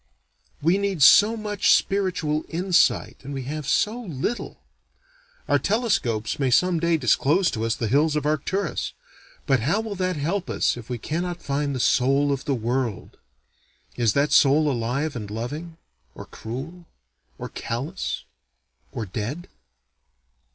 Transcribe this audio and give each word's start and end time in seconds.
We 0.63 0.79
need 0.79 1.03
so 1.03 1.37
much 1.37 1.71
spiritual 1.71 2.43
insight, 2.49 3.17
and 3.23 3.35
we 3.35 3.43
have 3.43 3.67
so 3.67 4.01
little. 4.01 4.59
Our 5.47 5.59
telescopes 5.59 6.39
may 6.39 6.49
some 6.49 6.79
day 6.79 6.97
disclose 6.97 7.51
to 7.51 7.65
us 7.65 7.75
the 7.75 7.87
hills 7.87 8.15
of 8.15 8.25
Arcturus, 8.25 8.93
but 9.45 9.59
how 9.59 9.79
will 9.79 9.93
that 9.93 10.15
help 10.15 10.49
us 10.49 10.75
if 10.75 10.89
we 10.89 10.97
cannot 10.97 11.43
find 11.43 11.75
the 11.75 11.79
soul 11.79 12.31
of 12.31 12.45
the 12.45 12.55
world? 12.55 13.17
Is 13.95 14.13
that 14.13 14.31
soul 14.31 14.71
alive 14.71 15.15
and 15.15 15.29
loving? 15.29 15.77
or 16.15 16.25
cruel? 16.25 16.87
or 17.37 17.49
callous? 17.49 18.23
or 18.91 19.05
dead? 19.05 19.49